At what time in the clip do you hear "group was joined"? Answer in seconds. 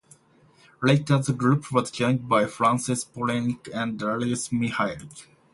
1.31-2.27